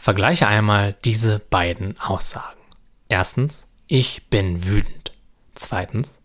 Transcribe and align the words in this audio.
Vergleiche 0.00 0.48
einmal 0.48 0.96
diese 1.04 1.40
beiden 1.40 2.00
Aussagen. 2.00 2.58
Erstens, 3.10 3.66
ich 3.86 4.30
bin 4.30 4.64
wütend. 4.64 5.12
Zweitens, 5.54 6.22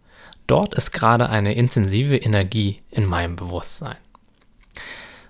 dort 0.48 0.74
ist 0.76 0.94
gerade 0.94 1.28
eine 1.28 1.56
intensive 1.56 2.16
Energie 2.16 2.78
in 2.90 3.04
meinem 3.04 3.36
Bewusstsein. 3.36 3.98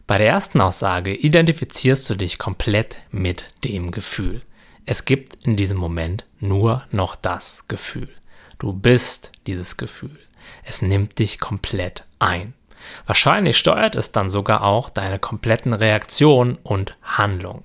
Bei 0.05 0.19
der 0.19 0.27
ersten 0.27 0.61
Aussage 0.61 1.15
identifizierst 1.15 2.07
du 2.07 2.13
dich 2.13 2.37
komplett 2.37 2.99
mit 3.09 3.51
dem 3.63 3.89
Gefühl. 3.89 4.41
Es 4.85 5.05
gibt 5.05 5.43
in 5.43 5.55
diesem 5.55 5.79
Moment 5.79 6.23
nur 6.39 6.83
noch 6.91 7.15
das 7.15 7.67
Gefühl. 7.67 8.13
Du 8.59 8.73
bist 8.73 9.31
dieses 9.47 9.75
Gefühl. 9.75 10.19
Es 10.63 10.83
nimmt 10.83 11.17
dich 11.17 11.39
komplett 11.39 12.05
ein. 12.19 12.53
Wahrscheinlich 13.07 13.57
steuert 13.57 13.95
es 13.95 14.11
dann 14.11 14.29
sogar 14.29 14.63
auch 14.63 14.91
deine 14.91 15.17
kompletten 15.17 15.73
Reaktionen 15.73 16.59
und 16.61 16.95
Handlungen. 17.01 17.63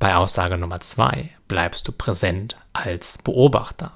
Bei 0.00 0.16
Aussage 0.16 0.56
Nummer 0.56 0.80
zwei 0.80 1.28
bleibst 1.46 1.86
du 1.86 1.92
präsent 1.92 2.56
als 2.72 3.18
Beobachter. 3.18 3.92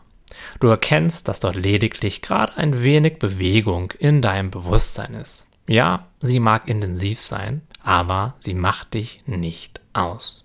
Du 0.61 0.69
erkennst, 0.69 1.29
dass 1.29 1.41
dort 1.41 1.57
lediglich 1.57 2.21
gerade 2.21 2.59
ein 2.59 2.83
wenig 2.83 3.19
Bewegung 3.19 3.91
in 3.99 4.21
deinem 4.21 4.51
Bewusstsein 4.51 5.15
ist. 5.15 5.47
Ja, 5.67 6.07
sie 6.21 6.41
mag 6.41 6.69
intensiv 6.69 7.19
sein, 7.19 7.63
aber 7.83 8.35
sie 8.39 8.53
macht 8.53 8.93
dich 8.93 9.23
nicht 9.25 9.81
aus. 9.95 10.45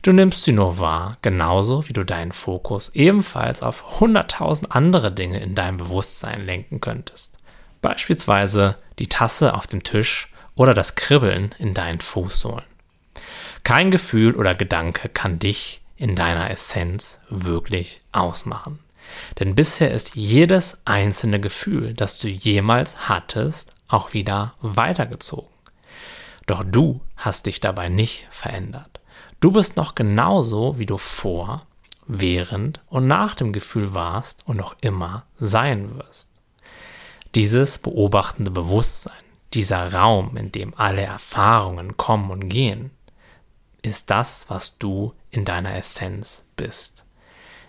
Du 0.00 0.12
nimmst 0.12 0.44
sie 0.44 0.52
nur 0.52 0.78
wahr, 0.78 1.18
genauso 1.20 1.86
wie 1.86 1.92
du 1.92 2.02
deinen 2.02 2.32
Fokus 2.32 2.88
ebenfalls 2.94 3.62
auf 3.62 4.00
hunderttausend 4.00 4.74
andere 4.74 5.12
Dinge 5.12 5.40
in 5.40 5.54
deinem 5.54 5.76
Bewusstsein 5.76 6.46
lenken 6.46 6.80
könntest. 6.80 7.36
Beispielsweise 7.82 8.78
die 8.98 9.08
Tasse 9.08 9.52
auf 9.52 9.66
dem 9.66 9.82
Tisch 9.82 10.32
oder 10.54 10.72
das 10.72 10.94
Kribbeln 10.94 11.54
in 11.58 11.74
deinen 11.74 12.00
Fußsohlen. 12.00 12.64
Kein 13.64 13.90
Gefühl 13.90 14.34
oder 14.34 14.54
Gedanke 14.54 15.08
kann 15.08 15.38
dich 15.38 15.82
in 15.96 16.14
deiner 16.14 16.50
Essenz 16.50 17.20
wirklich 17.28 18.00
ausmachen. 18.12 18.78
Denn 19.38 19.54
bisher 19.54 19.90
ist 19.90 20.16
jedes 20.16 20.78
einzelne 20.84 21.40
Gefühl, 21.40 21.94
das 21.94 22.18
du 22.18 22.28
jemals 22.28 23.08
hattest, 23.08 23.72
auch 23.88 24.12
wieder 24.12 24.54
weitergezogen. 24.60 25.48
Doch 26.46 26.64
du 26.64 27.00
hast 27.16 27.46
dich 27.46 27.60
dabei 27.60 27.88
nicht 27.88 28.26
verändert. 28.30 29.00
Du 29.40 29.52
bist 29.52 29.76
noch 29.76 29.94
genauso, 29.94 30.78
wie 30.78 30.86
du 30.86 30.98
vor, 30.98 31.66
während 32.06 32.80
und 32.88 33.06
nach 33.06 33.34
dem 33.34 33.52
Gefühl 33.52 33.94
warst 33.94 34.46
und 34.46 34.56
noch 34.56 34.76
immer 34.80 35.26
sein 35.38 35.94
wirst. 35.96 36.30
Dieses 37.34 37.78
beobachtende 37.78 38.50
Bewusstsein, 38.50 39.12
dieser 39.52 39.92
Raum, 39.92 40.36
in 40.36 40.50
dem 40.50 40.74
alle 40.76 41.02
Erfahrungen 41.02 41.96
kommen 41.96 42.30
und 42.30 42.48
gehen, 42.48 42.90
ist 43.88 44.10
das, 44.10 44.46
was 44.48 44.78
du 44.78 45.14
in 45.30 45.44
deiner 45.44 45.74
Essenz 45.74 46.44
bist. 46.56 47.04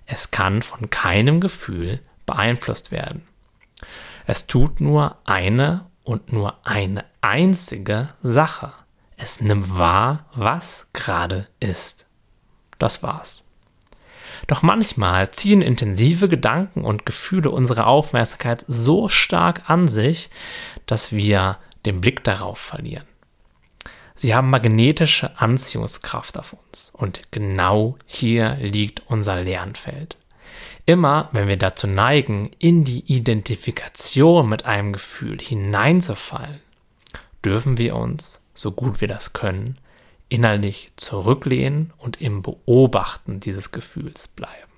Es 0.05 0.31
kann 0.31 0.61
von 0.61 0.89
keinem 0.89 1.39
Gefühl 1.39 2.01
beeinflusst 2.25 2.91
werden. 2.91 3.23
Es 4.25 4.47
tut 4.47 4.81
nur 4.81 5.17
eine 5.25 5.85
und 6.03 6.31
nur 6.31 6.57
eine 6.65 7.05
einzige 7.21 8.09
Sache. 8.21 8.71
Es 9.17 9.41
nimmt 9.41 9.77
wahr, 9.77 10.25
was 10.33 10.87
gerade 10.93 11.47
ist. 11.59 12.05
Das 12.77 13.03
war's. 13.03 13.43
Doch 14.47 14.61
manchmal 14.61 15.31
ziehen 15.31 15.61
intensive 15.61 16.27
Gedanken 16.27 16.85
und 16.85 17.05
Gefühle 17.05 17.51
unsere 17.51 17.85
Aufmerksamkeit 17.85 18.63
so 18.67 19.07
stark 19.07 19.69
an 19.69 19.87
sich, 19.87 20.29
dass 20.85 21.11
wir 21.11 21.57
den 21.85 22.01
Blick 22.01 22.23
darauf 22.23 22.59
verlieren. 22.59 23.05
Sie 24.21 24.35
haben 24.35 24.49
magnetische 24.49 25.39
Anziehungskraft 25.39 26.37
auf 26.37 26.51
uns 26.51 26.91
und 26.93 27.21
genau 27.31 27.95
hier 28.05 28.57
liegt 28.59 29.01
unser 29.07 29.41
Lernfeld. 29.41 30.17
Immer 30.85 31.29
wenn 31.31 31.47
wir 31.47 31.55
dazu 31.55 31.87
neigen, 31.87 32.51
in 32.59 32.83
die 32.83 32.99
Identifikation 33.09 34.49
mit 34.49 34.65
einem 34.65 34.91
Gefühl 34.91 35.39
hineinzufallen, 35.39 36.59
dürfen 37.45 37.77
wir 37.77 37.95
uns, 37.95 38.41
so 38.53 38.73
gut 38.73 38.99
wir 38.99 39.07
das 39.07 39.31
können, 39.31 39.77
innerlich 40.27 40.91
zurücklehnen 40.97 41.93
und 41.97 42.21
im 42.21 42.41
Beobachten 42.41 43.39
dieses 43.39 43.71
Gefühls 43.71 44.27
bleiben. 44.27 44.68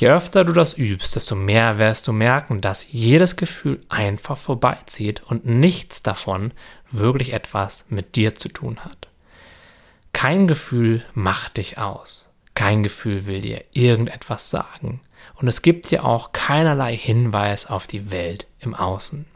Je 0.00 0.08
öfter 0.08 0.46
du 0.46 0.54
das 0.54 0.78
übst, 0.78 1.14
desto 1.14 1.36
mehr 1.36 1.76
wirst 1.76 2.08
du 2.08 2.14
merken, 2.14 2.62
dass 2.62 2.90
jedes 2.90 3.36
Gefühl 3.36 3.84
einfach 3.90 4.38
vorbeizieht 4.38 5.22
und 5.24 5.44
nichts 5.44 6.02
davon 6.02 6.54
wirklich 6.90 7.34
etwas 7.34 7.84
mit 7.90 8.16
dir 8.16 8.34
zu 8.34 8.48
tun 8.48 8.80
hat. 8.80 9.08
Kein 10.14 10.48
Gefühl 10.48 11.04
macht 11.12 11.58
dich 11.58 11.76
aus. 11.76 12.30
Kein 12.54 12.82
Gefühl 12.82 13.26
will 13.26 13.42
dir 13.42 13.62
irgendetwas 13.72 14.48
sagen. 14.48 15.02
Und 15.34 15.48
es 15.48 15.60
gibt 15.60 15.90
dir 15.90 16.06
auch 16.06 16.32
keinerlei 16.32 16.96
Hinweis 16.96 17.66
auf 17.66 17.86
die 17.86 18.10
Welt 18.10 18.46
im 18.58 18.74
Außen. 18.74 19.26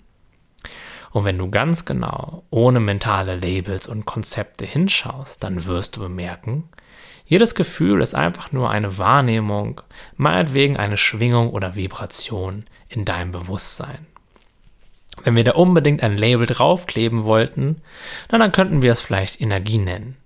Und 1.11 1.25
wenn 1.27 1.37
du 1.37 1.51
ganz 1.51 1.85
genau, 1.85 2.43
ohne 2.49 2.81
mentale 2.81 3.37
Labels 3.37 3.87
und 3.87 4.07
Konzepte 4.07 4.65
hinschaust, 4.65 5.45
dann 5.45 5.67
wirst 5.67 5.97
du 5.97 6.01
bemerken, 6.01 6.71
jedes 7.27 7.55
Gefühl 7.55 8.03
ist 8.03 8.15
einfach 8.15 8.53
nur 8.53 8.71
eine 8.71 8.99
Wahrnehmung, 8.99 9.81
meinetwegen 10.17 10.77
eine 10.77 10.97
Schwingung 10.97 11.51
oder 11.51 11.75
Vibration 11.75 12.67
in 12.89 13.05
deinem 13.05 13.33
Bewusstsein. 13.33 14.07
Wenn 15.23 15.37
wir 15.37 15.45
da 15.45 15.53
unbedingt 15.53 16.03
ein 16.03 16.19
Label 16.19 16.47
draufkleben 16.47 17.25
wollten, 17.25 17.77
dann 18.29 18.53
könnten 18.53 18.83
wir 18.83 18.93
es 18.93 19.01
vielleicht 19.01 19.41
Energie 19.41 19.79
nennen. 19.79 20.17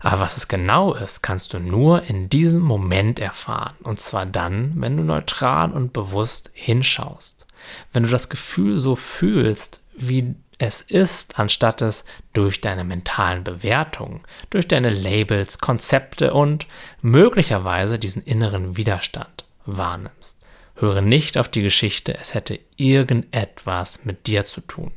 Aber 0.00 0.20
was 0.20 0.36
es 0.36 0.48
genau 0.48 0.94
ist, 0.94 1.22
kannst 1.22 1.52
du 1.52 1.58
nur 1.58 2.02
in 2.02 2.28
diesem 2.28 2.62
Moment 2.62 3.18
erfahren. 3.20 3.76
Und 3.82 4.00
zwar 4.00 4.24
dann, 4.26 4.72
wenn 4.76 4.96
du 4.96 5.04
neutral 5.04 5.72
und 5.72 5.92
bewusst 5.92 6.50
hinschaust. 6.54 7.46
Wenn 7.92 8.04
du 8.04 8.08
das 8.08 8.30
Gefühl 8.30 8.78
so 8.78 8.96
fühlst, 8.96 9.82
wie 9.94 10.34
es 10.60 10.82
ist, 10.82 11.38
anstatt 11.38 11.80
es 11.80 12.04
durch 12.34 12.60
deine 12.60 12.84
mentalen 12.84 13.44
Bewertungen, 13.44 14.20
durch 14.50 14.68
deine 14.68 14.90
Labels, 14.90 15.58
Konzepte 15.58 16.34
und 16.34 16.66
möglicherweise 17.00 17.98
diesen 17.98 18.22
inneren 18.22 18.76
Widerstand 18.76 19.46
wahrnimmst. 19.64 20.38
Höre 20.74 21.00
nicht 21.00 21.38
auf 21.38 21.48
die 21.48 21.62
Geschichte, 21.62 22.14
es 22.14 22.34
hätte 22.34 22.60
irgendetwas 22.76 24.04
mit 24.04 24.26
dir 24.26 24.44
zu 24.44 24.60
tun. 24.60 24.92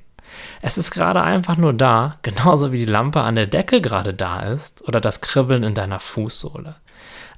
Es 0.62 0.78
ist 0.78 0.92
gerade 0.92 1.22
einfach 1.22 1.56
nur 1.56 1.72
da, 1.72 2.20
genauso 2.24 2.74
wie 2.74 2.80
die 2.80 2.92
Lampe 2.92 3.22
an 3.22 3.36
der 3.36 3.48
Decke 3.48 3.80
gerade 3.80 4.14
da 4.14 4.42
ist 4.42 4.86
oder 4.86 5.00
das 5.00 5.22
Kribbeln 5.22 5.64
in 5.64 5.76
deiner 5.76 6.00
Fußsohle. 6.00 6.76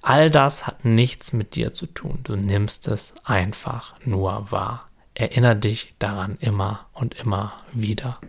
All 0.02 0.31
das 0.31 0.66
hat 0.66 0.84
nichts 0.84 1.31
mit 1.31 1.53
dir 1.56 1.74
zu 1.74 1.86
tun. 1.86 2.22
Du 2.24 2.36
nimmst 2.36 2.88
es 2.88 3.13
einfach 3.24 3.94
nur 4.03 4.52
wahr. 4.52 4.90
Erinner 5.15 5.55
dich 5.55 5.95
daran 5.97 6.37
immer 6.39 6.87
und 6.93 7.15
immer 7.15 7.63
wieder. 7.73 8.19